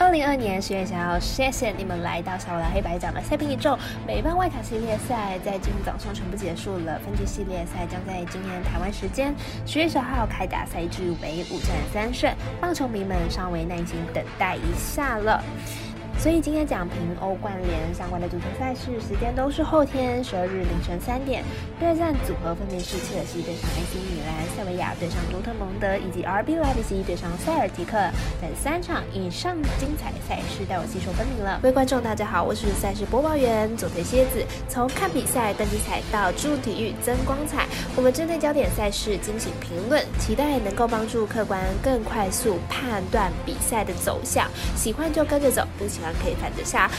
[0.00, 6.98] 二零二年十月想要，谢谢你们来到小蓝黑白奖的赛评宇宙美邦外卡系列赛，在今天早上全部结束了。
[7.00, 9.34] 分区系列赛将在今天台湾时间
[9.66, 15.44] 十月十号开打，赛制为五战三胜，棒球迷们稍微耐心等待一下了。
[16.20, 21.42] 所以今天讲评欧冠联相关的足球赛事时间都是后天十二日凌晨三点。
[21.80, 27.92] 对战组合分别是切尔西对上 AC 米兰、塞维亚对上多特蒙德以及 RB 莱比锡对上塞尔提克
[28.38, 31.58] 等三场以上精彩赛事，带我细说分明了。
[31.62, 34.44] 各位观众大家好，我是赛事播报员左腿蝎子。
[34.68, 44.46] 从看比赛、登机彩到助体育增光彩，我们针对焦点赛事进行评论，期待能够帮助客观更快速判断比赛的走向。
[44.76, 46.09] 喜欢就跟着走，不喜欢。
[46.22, 46.90] 可以看得下。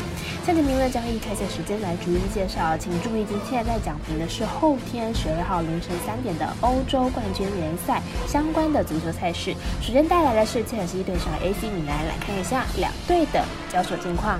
[0.45, 9.53] 下面评论将以开赛时间来逐一介绍，请注意，今天在讲评的是后天十二号凌晨三点的欧洲冠军联赛相关的足球赛事。
[9.81, 14.39] 首先带来的是切尔西对上 AC 米兰，来看一下两队的交手近况。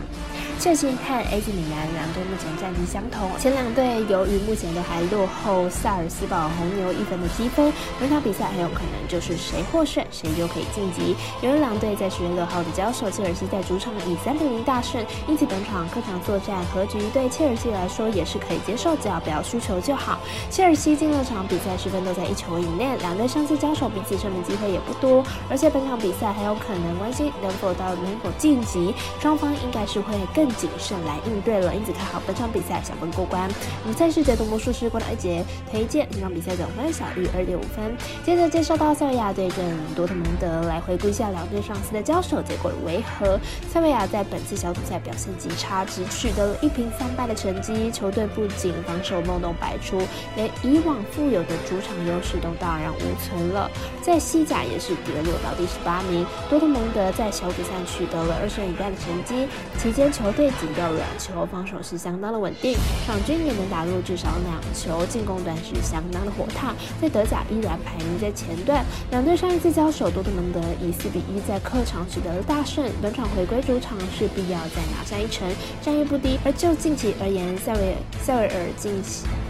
[0.61, 11.15] 切尔西和 AC 米兰两队目前战绩相同，前两队由于目前都还落后萨尔斯堡红牛一分的积分，本场比赛很有可能就是谁获胜谁就可以晋级。
[11.41, 20.19] 由于两队在十月六号的交手，切尔西在主场以三比零大胜，因此本场客场作战和局对切尔西来说也是可以接受，只要不要输球就好。
[20.51, 30.50] 切尔西近六场比赛十分都在一球以内，两队上次交手彼此胜的机会也不多，而且本场比赛很有可能关系能否到能否晋级，双方应该是会更。
[30.55, 33.49] 谨慎来应对了，因此看好本场比赛小分过关。
[33.83, 37.95] 我们赛事解读魔术师郭德杰推荐这场比赛总分小于二点五分。
[38.25, 43.39] 接着介绍到塞维亚对阵多特蒙德，来回顾一下两队上次的交手结果为何。
[43.71, 50.01] 塞维亚在本次小组赛表现极差，只取得了一平三败的成绩，球队不仅防守漏洞百出，
[50.35, 53.69] 连以往富有的主场优势都荡然无存了。
[54.01, 56.25] 在西甲也是跌落到第十八名。
[56.49, 60.51] 多特蒙德在小组赛取得了二胜一败的成绩，期间球队。
[60.61, 62.75] 仅掉两球，防守是相当的稳定，
[63.07, 68.85] 场均也能打入至少两球，进攻端是相当的火烫，在德甲依然排名在前段。
[69.09, 75.49] 两队上一次交手，多特蒙德以四比一在客场取得了大胜，本场回归主场势必要再拿下一城，
[75.81, 76.37] 战役不低。
[76.45, 79.25] 而就近期而言，塞维塞维尔近期。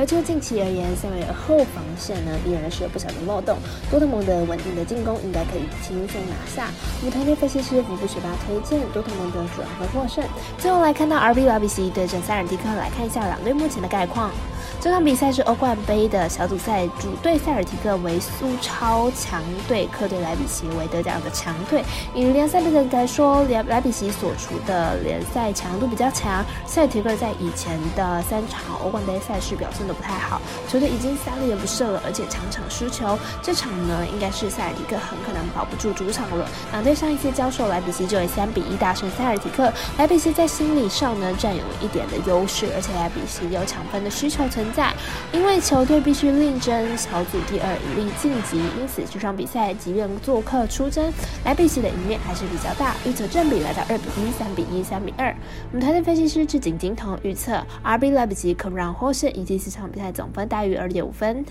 [0.00, 3.58] 而就近期而言，塞维尔后防线呢依然是有不小的漏洞。
[3.90, 6.70] 多特蒙德稳定的进攻应该可以轻松拿下。
[7.04, 10.24] 舞台内分析师福布学霸推荐多特蒙德主会获胜。
[10.56, 14.30] 最后来看到 RB 莱比锡对阵塞尔蒂克，来看一下两队目前的概况。
[14.80, 21.84] 这场比赛是欧冠杯的小组赛，主队塞尔提克为苏超强队，客队莱比锡为德甲的强队。
[22.14, 26.42] 以联赛杯来说，莱莱比锡所处的联赛强度比较强。
[26.66, 30.40] 塞尔提克在以前的三场欧冠杯赛事表现都不太好，
[30.70, 33.18] 球队已经三连不胜了，而且场场输球。
[33.42, 36.46] 这场呢，应该是塞尔提克很可能保不住主场了。
[36.70, 39.72] 两队上一次交手，莱比锡就以三比一大胜塞尔提克。
[39.98, 44.64] 莱比锡在心理上呢占有一点的优势，而且莱比锡有抢分的需求存。
[44.72, 44.94] 在，
[45.32, 51.12] 因为球队必须另争小组第二，以力晋级，因此这场比赛即便做客出征，
[51.44, 55.34] 莱比锡的赢面还是比较大，预测正比来到二比一、三比一、三比二。
[55.72, 61.42] 我们团队分析师赤井金童预测，RB 莱比锡可让获胜，以及四场比赛总分大于二点五分。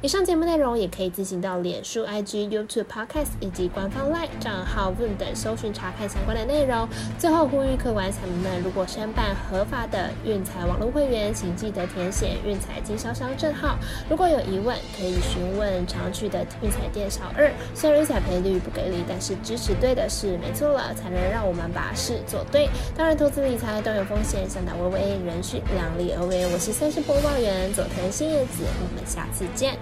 [0.00, 6.88] 以上节目内容也可以进行到脸书、IG、YouTube、Podcast 以及官方 LINE 账号 Room 等搜寻查看相关的内容。
[7.18, 13.76] 最后呼吁客官彩民们，如果申办合法的运彩网络会员，请记得填写运彩经销商证号。
[14.08, 17.50] 如果有疑问，可以询问常去的运彩店小二。
[17.74, 22.68] 虽然运彩赔率不给力，但是支持对的事没错了，才能让我们把事做对。
[22.96, 26.44] 当然，投资理财都有风险，想打微微，仍需量力而为。
[26.52, 29.76] 我是赛事播报员佐藤新叶子，我们下次见。